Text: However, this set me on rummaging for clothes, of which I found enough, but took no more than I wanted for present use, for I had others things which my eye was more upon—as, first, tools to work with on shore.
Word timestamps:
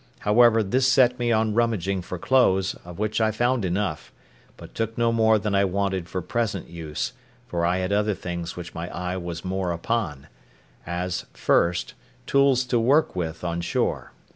However, 0.21 0.63
this 0.63 0.87
set 0.91 1.19
me 1.19 1.31
on 1.31 1.53
rummaging 1.53 2.01
for 2.01 2.17
clothes, 2.17 2.73
of 2.83 2.97
which 2.97 3.21
I 3.21 3.29
found 3.29 3.63
enough, 3.63 4.11
but 4.57 4.73
took 4.73 4.97
no 4.97 5.11
more 5.11 5.37
than 5.37 5.53
I 5.53 5.63
wanted 5.63 6.09
for 6.09 6.23
present 6.23 6.67
use, 6.67 7.13
for 7.45 7.63
I 7.67 7.77
had 7.77 7.93
others 7.93 8.17
things 8.17 8.55
which 8.55 8.73
my 8.73 8.89
eye 8.89 9.17
was 9.17 9.45
more 9.45 9.71
upon—as, 9.71 11.27
first, 11.35 11.93
tools 12.25 12.63
to 12.65 12.79
work 12.79 13.15
with 13.15 13.43
on 13.43 13.61
shore. 13.61 14.11